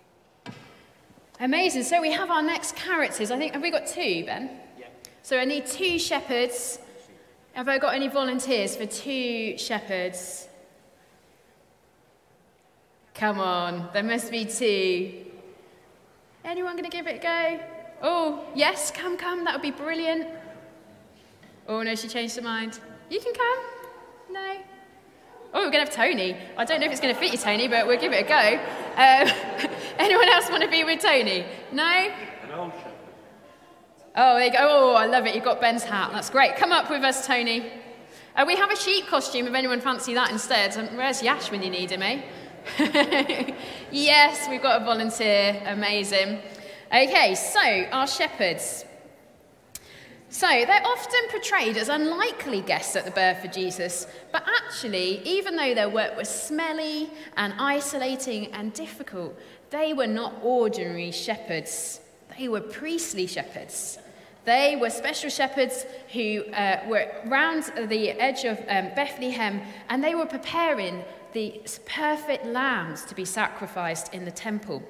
Amazing. 1.40 1.85
So 1.85 2.02
we 2.02 2.12
have 2.12 2.30
our 2.30 2.42
next 2.42 2.75
characters. 2.75 3.30
I 3.30 3.38
think, 3.38 3.52
have 3.52 3.62
we 3.62 3.70
got 3.70 3.87
two, 3.87 4.25
Ben? 4.26 4.50
Yeah. 4.78 4.87
So 5.23 5.38
I 5.38 5.44
need 5.44 5.66
two 5.66 5.99
shepherds. 5.99 6.80
Have 7.52 7.68
I 7.68 7.78
got 7.78 7.94
any 7.94 8.08
volunteers 8.08 8.76
for 8.76 8.87
two 8.87 9.56
shepherds? 9.56 10.49
Come 13.14 13.38
on, 13.38 13.88
there 13.94 14.02
must 14.02 14.30
be 14.30 14.44
two. 14.44 15.25
Anyone 16.44 16.73
going 16.73 16.85
to 16.85 16.94
give 16.94 17.06
it 17.06 17.16
a 17.16 17.23
go? 17.23 17.64
Oh, 18.02 18.44
yes, 18.54 18.90
come, 18.90 19.16
come, 19.16 19.44
that 19.44 19.54
would 19.54 19.62
be 19.62 19.70
brilliant. 19.70 20.28
Oh, 21.68 21.82
no, 21.82 21.94
she 21.94 22.08
changed 22.08 22.37
her 22.37 22.42
mind. 22.42 22.78
You 23.11 23.20
can 23.20 23.32
come. 23.35 23.58
No. 24.30 24.56
Oh, 25.54 25.64
we're 25.64 25.70
going 25.70 25.87
to 25.87 25.90
have 25.90 25.92
Tony. 25.92 26.37
I 26.56 26.64
don't 26.64 26.80
know 26.80 26.87
if 26.87 26.92
it's 26.92 27.00
going 27.00 27.14
to 27.14 27.20
fit 27.20 27.32
you, 27.32 27.38
Tony, 27.38 27.68
but 27.68 27.87
we'll 27.87 28.00
give 28.00 28.12
it 28.12 28.25
a 28.25 28.28
go. 28.28 28.61
Um, 28.96 29.70
anyone 29.99 30.28
else 30.28 30.49
want 30.50 30.62
to 30.62 30.68
be 30.68 30.85
with 30.85 31.00
Tony? 31.00 31.44
No? 31.73 32.11
Oh, 34.18 34.37
there 34.37 34.46
you 34.46 34.52
go. 34.52 34.58
Oh, 34.61 34.94
I 34.94 35.06
love 35.06 35.26
it. 35.26 35.35
You've 35.35 35.44
got 35.44 35.61
Ben's 35.61 35.82
hat. 35.82 36.11
That's 36.12 36.30
great. 36.30 36.56
Come 36.56 36.73
up 36.73 36.88
with 36.88 37.02
us, 37.02 37.26
Tony. 37.26 37.70
Uh, 38.35 38.44
we 38.46 38.56
have 38.56 38.70
a 38.70 38.76
sheep 38.76 39.06
costume 39.08 39.46
if 39.46 39.52
anyone 39.52 39.80
fancy 39.80 40.14
that 40.14 40.30
instead. 40.30 40.75
Um, 40.76 40.96
where's 40.96 41.23
Yash 41.23 41.50
when 41.50 41.62
you 41.62 41.68
need 41.68 41.90
him, 41.90 42.02
eh? 42.02 42.23
yes, 43.90 44.49
we've 44.49 44.62
got 44.62 44.80
a 44.80 44.85
volunteer. 44.87 45.62
Amazing. 45.66 46.40
Okay, 46.87 47.35
so 47.35 47.61
our 47.92 48.06
shepherds. 48.06 48.86
So 50.37 50.49
they're 50.49 50.87
often 50.87 51.21
portrayed 51.31 51.78
as 51.78 51.88
unlikely 51.88 52.61
guests 52.61 52.95
at 52.95 53.07
the 53.07 53.11
birth 53.11 53.43
of 53.43 53.52
Jesus, 53.52 54.07
but 54.33 54.45
actually, 54.61 55.23
even 55.26 55.57
though 55.57 55.75
their 55.75 55.88
work 55.88 56.14
was 56.14 56.28
smelly 56.28 57.09
and 57.38 57.55
isolating 57.59 58.52
and 58.52 58.71
difficult, 58.75 59.35
they 59.71 59.95
were 59.95 60.07
not 60.07 60.35
ordinary 60.43 61.11
shepherds. 61.11 62.00
They 62.38 62.49
were 62.49 62.61
priestly 62.61 63.26
shepherds. 63.26 63.99
They 64.45 64.76
were 64.76 64.90
special 64.90 65.31
shepherds 65.31 65.87
who 66.12 66.45
uh, 66.52 66.83
were 66.87 67.11
round 67.25 67.73
the 67.88 68.11
edge 68.11 68.45
of 68.45 68.59
um, 68.69 68.90
Bethlehem 68.95 69.62
and 69.88 70.05
they 70.05 70.14
were 70.14 70.26
preparing 70.26 71.02
the 71.33 71.62
perfect 71.87 72.45
lambs 72.45 73.07
to 73.07 73.14
be 73.14 73.25
sacrificed 73.25 74.12
in 74.12 74.26
the 74.26 74.31
temple. 74.31 74.83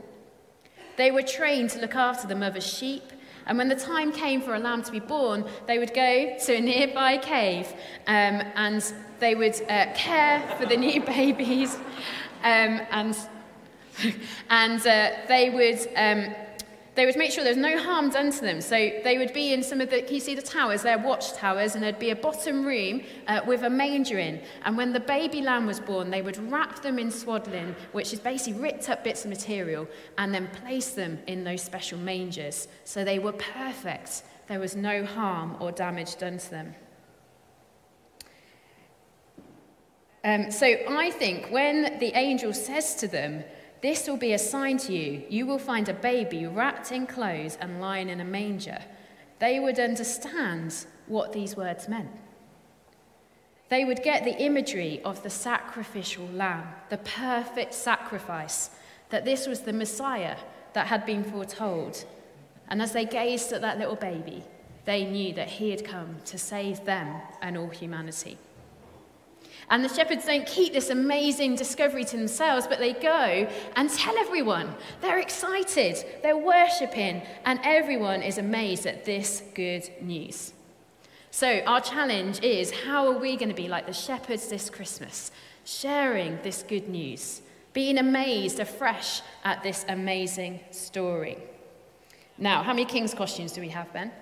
They 0.97 1.13
were 1.13 1.23
trained 1.23 1.71
to 1.71 1.79
look 1.79 1.95
after 1.95 2.27
the 2.27 2.35
mother's 2.35 2.67
sheep, 2.67 3.13
and 3.47 3.59
when 3.59 3.69
the 3.69 3.77
time 3.77 4.13
came 4.13 4.43
for 4.43 4.55
a 4.55 4.59
lamb 4.59 4.83
to 4.83 4.93
be 4.93 5.01
born, 5.01 5.45
they 5.67 5.79
would 5.79 5.95
go 5.95 6.37
to 6.45 6.55
a 6.55 6.61
nearby 6.61 7.19
cave 7.19 7.69
um, 8.07 8.43
and 8.57 8.93
they 9.21 9.35
would 9.35 9.55
uh, 9.69 9.93
care 9.95 10.41
for 10.59 10.67
the 10.67 10.77
new 10.87 11.01
babies 11.03 11.77
um, 12.43 12.81
and, 12.91 13.17
and 14.51 14.81
uh, 14.87 15.11
they 15.29 15.51
would 15.51 15.79
um, 15.97 16.35
they 16.97 17.05
would 17.05 17.17
make 17.17 17.31
sure 17.31 17.45
there 17.45 17.53
was 17.53 17.63
no 17.63 17.79
harm 17.79 18.09
done 18.09 18.33
to 18.33 18.41
them. 18.41 18.61
So 18.63 18.75
they 19.05 19.19
would 19.19 19.35
be 19.35 19.53
in 19.53 19.63
some 19.63 19.83
of 19.83 19.91
the, 19.91 20.01
can 20.01 20.15
you 20.15 20.21
see 20.21 20.35
the 20.35 20.43
towers? 20.43 20.83
They're 20.83 20.99
watchtowers, 20.99 21.75
and 21.75 21.85
there'd 21.85 21.99
be 21.99 22.11
a 22.11 22.17
bottom 22.17 22.65
room 22.65 23.03
uh, 23.29 23.43
with 23.47 23.63
a 23.63 23.71
manger 23.71 24.19
in. 24.19 24.41
And 24.65 24.77
when 24.79 24.95
the 24.95 25.01
baby 25.01 25.43
lamb 25.43 25.67
was 25.67 25.79
born, 25.79 26.11
they 26.11 26.23
would 26.23 26.39
wrap 26.51 26.81
them 26.81 26.99
in 26.99 27.11
swaddling, 27.11 27.77
which 27.93 28.15
is 28.15 28.19
basically 28.19 28.61
ripped 28.61 28.89
up 28.89 29.05
bits 29.05 29.25
of 29.25 29.31
material, 29.31 29.87
and 30.17 30.35
then 30.35 30.49
place 30.49 30.91
them 30.91 31.19
in 31.27 31.45
those 31.45 31.63
special 31.63 31.99
mangers. 31.99 32.67
So 32.85 33.05
they 33.05 33.19
were 33.19 33.33
perfect. 33.33 34.23
There 34.49 34.61
was 34.61 34.75
no 34.75 35.05
harm 35.05 35.57
or 35.61 35.73
damage 35.73 36.17
done 36.17 36.39
to 36.39 36.51
them. 36.51 36.75
Um, 40.25 40.51
so 40.51 40.67
I 40.67 41.11
think 41.11 41.51
when 41.51 41.99
the 42.01 42.13
angel 42.17 42.53
says 42.53 42.97
to 42.97 43.07
them, 43.07 43.45
this 43.83 44.09
will 44.09 44.17
be 44.17 44.33
a 44.33 44.39
sign 44.39 44.79
to 44.79 44.93
you. 44.93 45.23
You 45.29 45.47
will 45.47 45.59
find 45.59 45.89
a 45.89 45.95
baby 45.95 46.47
wrapped 46.47 46.93
in 46.93 47.07
clothes 47.07 47.59
and 47.61 47.81
lying 47.81 48.09
in 48.09 48.21
a 48.21 48.25
manger. 48.25 48.79
They 49.39 49.61
would 49.61 49.79
understand 49.79 50.87
what 51.07 51.33
these 51.33 51.57
words 51.57 51.89
meant. 51.89 52.11
They 53.69 53.85
would 53.85 54.03
get 54.03 54.25
the 54.25 54.41
imagery 54.43 55.03
of 55.05 55.23
the 55.23 55.31
sacrificial 55.31 56.27
lamb, 56.29 56.67
the 56.89 56.99
perfect 56.99 57.75
sacrifice, 57.75 58.71
that 59.11 59.25
this 59.25 59.47
was 59.47 59.61
the 59.61 59.73
Messiah 59.73 60.37
that 60.73 60.87
had 60.87 61.05
been 61.05 61.25
foretold. 61.25 62.05
And 62.69 62.81
as 62.81 62.93
they 62.93 63.05
gazed 63.05 63.53
at 63.53 63.61
that 63.63 63.79
little 63.79 63.97
baby, 63.97 64.45
they 64.85 65.05
knew 65.05 65.33
that 65.35 65.49
he 65.49 65.71
had 65.71 65.85
come 65.85 66.17
to 66.27 66.39
save 66.39 66.85
them 66.85 67.21
and 67.43 67.57
all 67.57 67.69
humanity. 67.69 68.39
And 69.69 69.85
the 69.85 69.89
shepherds 69.89 70.27
don't 70.27 70.47
keep 70.47 70.73
this 70.73 70.91
amazing 70.91 71.57
discovery 71.57 72.05
to 72.05 72.17
themselves, 72.17 72.67
but 72.67 72.79
they 72.79 72.93
go 72.93 73.49
and 73.75 73.91
tell 73.91 74.17
everyone. 74.17 74.75
They're 75.01 75.19
excited, 75.19 76.05
they're 76.23 76.39
worshipping, 76.39 77.23
and 77.45 77.59
everyone 77.65 78.23
is 78.23 78.39
amazed 78.39 78.87
at 78.87 79.05
this 79.05 79.43
good 79.55 79.89
news. 80.01 80.53
So, 81.33 81.61
our 81.67 81.81
challenge 81.81 82.43
is 82.43 82.71
how 82.71 83.09
are 83.09 83.19
we 83.19 83.37
going 83.37 83.49
to 83.49 83.55
be 83.55 83.69
like 83.69 83.87
the 83.87 83.93
shepherds 83.93 84.49
this 84.49 84.71
Christmas, 84.71 85.33
sharing 85.65 86.39
this 86.43 86.63
good 86.63 86.89
news, 86.89 87.43
being 87.73 87.99
amazed 87.99 88.61
afresh 88.61 89.21
at 89.45 89.63
this 89.63 89.85
amazing 89.89 90.61
story? 90.71 91.39
Now, 92.39 92.63
how 92.63 92.73
many 92.73 92.85
king's 92.85 93.15
costumes 93.15 93.53
do 93.53 93.61
we 93.61 93.69
have, 93.69 93.93
Ben? 93.93 94.13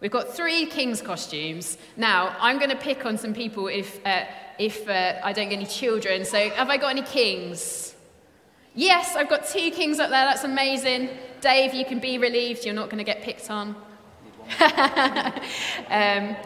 We've 0.00 0.10
got 0.10 0.34
three 0.34 0.64
king's 0.64 1.02
costumes. 1.02 1.76
Now, 1.98 2.34
I'm 2.40 2.58
going 2.58 2.70
to 2.70 2.76
pick 2.76 3.04
on 3.04 3.18
some 3.18 3.34
people 3.34 3.68
if, 3.68 4.04
uh, 4.06 4.24
if 4.58 4.88
uh, 4.88 5.20
I 5.22 5.34
don't 5.34 5.50
get 5.50 5.56
any 5.56 5.66
children. 5.66 6.24
So, 6.24 6.48
have 6.50 6.70
I 6.70 6.78
got 6.78 6.88
any 6.88 7.02
kings? 7.02 7.94
Yes, 8.74 9.14
I've 9.14 9.28
got 9.28 9.46
two 9.46 9.70
kings 9.70 9.98
up 9.98 10.08
there. 10.08 10.24
That's 10.24 10.44
amazing. 10.44 11.10
Dave, 11.42 11.74
you 11.74 11.84
can 11.84 11.98
be 11.98 12.16
relieved. 12.16 12.64
You're 12.64 12.74
not 12.74 12.86
going 12.88 12.98
to 12.98 13.04
get 13.04 13.20
picked 13.20 13.50
on. 13.50 13.76
um, 15.90 16.36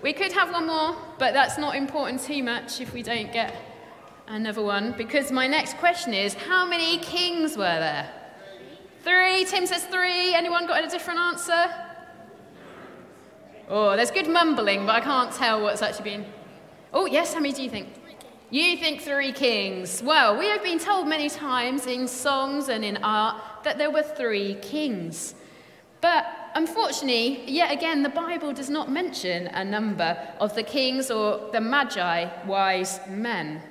we 0.00 0.12
could 0.12 0.32
have 0.32 0.52
one 0.52 0.68
more, 0.68 0.96
but 1.18 1.34
that's 1.34 1.58
not 1.58 1.74
important 1.74 2.22
too 2.22 2.42
much 2.42 2.80
if 2.80 2.92
we 2.92 3.02
don't 3.02 3.32
get 3.32 3.54
another 4.28 4.62
one. 4.62 4.94
Because 4.96 5.32
my 5.32 5.48
next 5.48 5.76
question 5.78 6.14
is 6.14 6.34
how 6.34 6.64
many 6.64 6.98
kings 6.98 7.56
were 7.56 7.64
there? 7.64 8.08
Three. 9.02 9.44
Tim 9.44 9.66
says 9.66 9.84
three. 9.86 10.34
Anyone 10.34 10.68
got 10.68 10.84
a 10.84 10.88
different 10.88 11.18
answer? 11.18 11.91
Oh, 13.74 13.96
there's 13.96 14.10
good 14.10 14.28
mumbling, 14.28 14.84
but 14.84 14.96
I 14.96 15.00
can't 15.00 15.32
tell 15.32 15.62
what's 15.62 15.80
actually 15.80 16.10
been. 16.10 16.26
Oh, 16.92 17.06
yes, 17.06 17.32
how 17.32 17.40
many 17.40 17.54
do 17.54 17.62
you 17.62 17.70
think? 17.70 17.88
You 18.50 18.76
think 18.76 19.00
three 19.00 19.32
kings. 19.32 20.02
Well, 20.02 20.38
we 20.38 20.44
have 20.44 20.62
been 20.62 20.78
told 20.78 21.08
many 21.08 21.30
times 21.30 21.86
in 21.86 22.06
songs 22.06 22.68
and 22.68 22.84
in 22.84 22.98
art 22.98 23.42
that 23.64 23.78
there 23.78 23.90
were 23.90 24.02
three 24.02 24.56
kings. 24.56 25.34
But 26.02 26.26
unfortunately, 26.54 27.50
yet 27.50 27.72
again, 27.72 28.02
the 28.02 28.10
Bible 28.10 28.52
does 28.52 28.68
not 28.68 28.90
mention 28.90 29.46
a 29.46 29.64
number 29.64 30.18
of 30.38 30.54
the 30.54 30.64
kings 30.64 31.10
or 31.10 31.50
the 31.50 31.60
magi, 31.62 32.28
wise 32.44 33.00
men. 33.08 33.62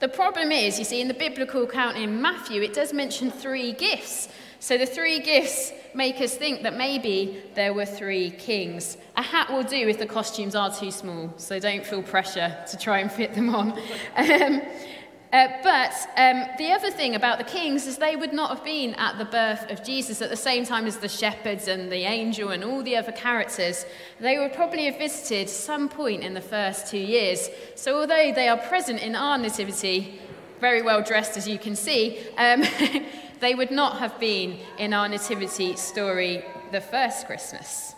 The 0.00 0.08
problem 0.08 0.52
is, 0.52 0.78
you 0.78 0.84
see, 0.84 1.00
in 1.00 1.08
the 1.08 1.14
biblical 1.14 1.62
account 1.62 1.96
in 1.96 2.20
Matthew, 2.20 2.60
it 2.60 2.74
does 2.74 2.92
mention 2.92 3.30
three 3.30 3.72
gifts. 3.72 4.28
So 4.58 4.76
the 4.76 4.84
three 4.84 5.20
gifts 5.20 5.72
make 5.94 6.20
us 6.20 6.34
think 6.34 6.62
that 6.62 6.76
maybe 6.76 7.42
there 7.54 7.72
were 7.72 7.86
three 7.86 8.30
kings. 8.30 8.96
A 9.16 9.22
hat 9.22 9.50
will 9.50 9.62
do 9.62 9.88
if 9.88 9.98
the 9.98 10.06
costumes 10.06 10.54
are 10.54 10.74
too 10.74 10.90
small, 10.90 11.32
so 11.36 11.58
don't 11.58 11.86
feel 11.86 12.02
pressure 12.02 12.56
to 12.70 12.76
try 12.76 12.98
and 13.00 13.10
fit 13.10 13.34
them 13.34 13.54
on. 13.54 13.78
Um, 14.16 14.62
uh, 15.34 15.48
but 15.64 15.92
um, 16.16 16.44
the 16.58 16.70
other 16.70 16.92
thing 16.92 17.16
about 17.16 17.38
the 17.38 17.44
kings 17.44 17.88
is 17.88 17.98
they 17.98 18.14
would 18.14 18.32
not 18.32 18.50
have 18.50 18.64
been 18.64 18.94
at 18.94 19.18
the 19.18 19.24
birth 19.24 19.68
of 19.68 19.82
Jesus 19.82 20.22
at 20.22 20.30
the 20.30 20.36
same 20.36 20.64
time 20.64 20.86
as 20.86 20.98
the 20.98 21.08
shepherds 21.08 21.66
and 21.66 21.90
the 21.90 22.04
angel 22.04 22.50
and 22.50 22.62
all 22.62 22.84
the 22.84 22.94
other 22.94 23.10
characters. 23.10 23.84
They 24.20 24.38
would 24.38 24.52
probably 24.52 24.84
have 24.84 24.96
visited 24.96 25.50
some 25.50 25.88
point 25.88 26.22
in 26.22 26.34
the 26.34 26.40
first 26.40 26.86
two 26.86 26.98
years. 26.98 27.48
So 27.74 27.98
although 27.98 28.32
they 28.32 28.46
are 28.46 28.56
present 28.56 29.02
in 29.02 29.16
our 29.16 29.36
nativity, 29.36 30.20
very 30.60 30.82
well 30.82 31.02
dressed 31.02 31.36
as 31.36 31.48
you 31.48 31.58
can 31.58 31.74
see, 31.74 32.20
um, 32.38 32.62
they 33.40 33.54
would 33.54 33.70
not 33.70 33.98
have 33.98 34.18
been 34.18 34.58
in 34.78 34.92
our 34.92 35.08
nativity 35.08 35.76
story 35.76 36.44
the 36.72 36.80
first 36.80 37.26
Christmas. 37.26 37.94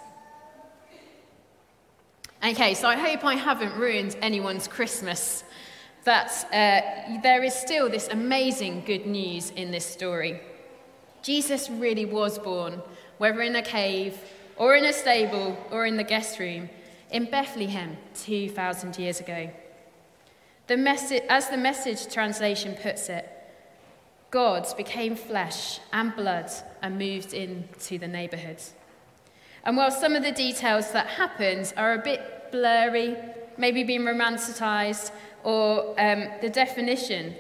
Okay, 2.45 2.75
so 2.75 2.87
I 2.89 2.97
hope 2.97 3.25
I 3.25 3.35
haven't 3.35 3.77
ruined 3.79 4.17
anyone's 4.21 4.69
Christmas 4.69 5.43
that 6.05 6.31
uh, 6.53 7.21
there 7.23 7.43
is 7.43 7.55
still 7.55 7.91
this 7.91 8.09
amazing 8.09 8.85
good 8.87 9.07
news 9.07 9.51
in 9.51 9.73
this 9.73 9.85
story. 9.85 10.41
Jesus 11.23 11.69
really 11.69 12.05
was 12.05 12.39
born, 12.39 12.81
whether 13.19 13.41
in 13.41 13.57
a 13.57 13.63
cave, 13.63 14.17
or 14.57 14.77
in 14.77 14.85
a 14.85 14.93
stable, 14.93 15.59
or 15.73 15.85
in 15.87 15.97
the 15.97 16.05
guest 16.05 16.39
room, 16.39 16.71
in 17.11 17.25
Bethlehem 17.25 17.97
2,000 18.15 18.97
years 18.99 19.19
ago. 19.19 19.51
The 20.69 20.77
message, 20.77 21.25
as 21.29 21.49
the 21.49 21.57
message 21.57 22.13
translation 22.13 22.75
puts 22.81 23.09
it, 23.09 23.29
God 24.31 24.67
became 24.77 25.17
flesh 25.17 25.81
and 25.93 26.15
blood 26.15 26.51
and 26.83 26.99
moved 26.99 27.33
into 27.33 27.99
the 27.99 28.09
neighbourhood. 28.09 28.63
And 29.65 29.77
while 29.77 29.91
some 29.91 30.15
of 30.15 30.23
the 30.23 30.33
details 30.33 30.93
that 30.93 31.07
happened 31.07 31.73
are 31.77 31.95
a 31.95 31.99
bit 31.99 32.53
blurry, 32.53 33.17
maybe 33.57 33.83
being 33.83 34.05
romanticised, 34.05 35.13
or 35.43 35.95
um, 36.01 36.29
the 36.41 36.51
definition 36.51 37.35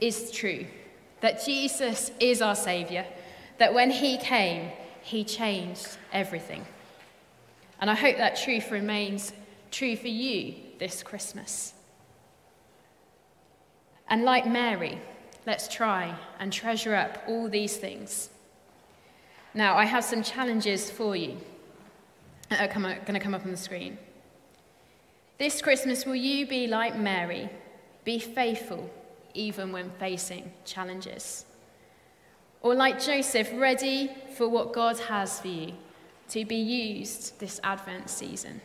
is 0.00 0.30
true 0.30 0.66
that 1.20 1.44
Jesus 1.44 2.10
is 2.18 2.40
our 2.40 2.54
Saviour, 2.54 3.04
that 3.58 3.74
when 3.74 3.90
He 3.90 4.16
came, 4.16 4.70
He 5.02 5.24
changed 5.24 5.98
everything. 6.12 6.64
And 7.80 7.90
I 7.90 7.94
hope 7.94 8.16
that 8.16 8.36
truth 8.36 8.70
remains 8.70 9.32
true 9.70 9.96
for 9.96 10.08
you 10.08 10.54
this 10.78 11.02
Christmas. 11.02 11.74
And 14.08 14.24
like 14.24 14.46
Mary, 14.46 15.00
let's 15.46 15.68
try 15.68 16.16
and 16.38 16.52
treasure 16.52 16.94
up 16.94 17.22
all 17.26 17.48
these 17.48 17.76
things. 17.76 18.30
Now, 19.54 19.76
I 19.76 19.84
have 19.84 20.04
some 20.04 20.22
challenges 20.22 20.90
for 20.90 21.16
you 21.16 21.36
that 22.48 22.60
are 22.60 22.80
going 22.80 23.14
to 23.14 23.20
come 23.20 23.34
up 23.34 23.44
on 23.44 23.50
the 23.50 23.56
screen. 23.56 23.98
This 25.38 25.62
Christmas, 25.62 26.04
will 26.04 26.14
you 26.16 26.46
be 26.46 26.66
like 26.66 26.96
Mary, 26.96 27.48
be 28.04 28.18
faithful 28.18 28.90
even 29.34 29.72
when 29.72 29.90
facing 29.98 30.52
challenges? 30.64 31.46
Or 32.62 32.74
like 32.74 33.00
Joseph, 33.00 33.50
ready 33.54 34.10
for 34.36 34.48
what 34.48 34.72
God 34.72 34.98
has 34.98 35.40
for 35.40 35.48
you 35.48 35.72
to 36.28 36.44
be 36.44 36.56
used 36.56 37.40
this 37.40 37.58
Advent 37.64 38.10
season? 38.10 38.60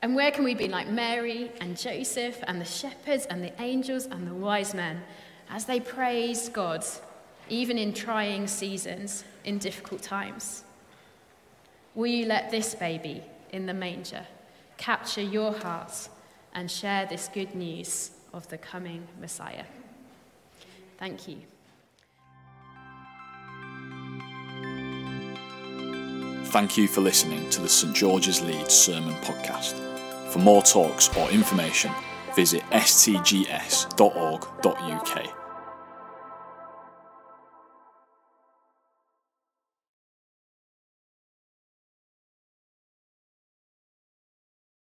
And 0.00 0.14
where 0.14 0.30
can 0.30 0.44
we 0.44 0.54
be 0.54 0.68
like 0.68 0.88
Mary 0.88 1.50
and 1.60 1.76
Joseph 1.76 2.38
and 2.46 2.60
the 2.60 2.64
shepherds 2.64 3.26
and 3.26 3.42
the 3.42 3.52
angels 3.60 4.06
and 4.06 4.26
the 4.26 4.34
wise 4.34 4.74
men 4.74 5.02
as 5.50 5.64
they 5.64 5.80
praise 5.80 6.48
God, 6.48 6.84
even 7.48 7.78
in 7.78 7.92
trying 7.92 8.46
seasons, 8.46 9.24
in 9.44 9.58
difficult 9.58 10.02
times? 10.02 10.62
Will 11.94 12.06
you 12.06 12.26
let 12.26 12.50
this 12.50 12.74
baby 12.74 13.22
in 13.50 13.66
the 13.66 13.74
manger 13.74 14.24
capture 14.76 15.22
your 15.22 15.52
heart 15.52 16.08
and 16.54 16.70
share 16.70 17.06
this 17.06 17.28
good 17.32 17.54
news 17.54 18.10
of 18.32 18.48
the 18.48 18.58
coming 18.58 19.06
Messiah. 19.20 19.64
Thank 20.98 21.28
you. 21.28 21.38
Thank 26.50 26.78
you 26.78 26.88
for 26.88 27.02
listening 27.02 27.48
to 27.50 27.60
the 27.60 27.68
St 27.68 27.94
George's 27.94 28.40
Leeds 28.40 28.74
Sermon 28.74 29.14
Podcast. 29.16 29.87
For 30.28 30.38
more 30.38 30.62
talks 30.62 31.08
or 31.16 31.30
information, 31.30 31.92
visit 32.34 32.62
stgs.org.uk. 32.70 33.88